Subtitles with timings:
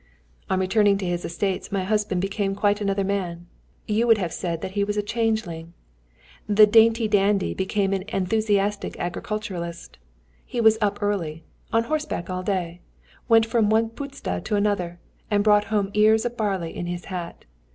[0.49, 3.45] On returning to his estates my husband became quite another man:
[3.87, 5.73] you would have said that he was a changeling.
[6.49, 9.99] The dainty dandy became an enthusiastic agriculturist.
[10.43, 12.81] He was up early, on horseback all day,
[13.29, 14.97] went from one puszta to another,
[15.29, 17.45] and brought home ears of barley in his hat.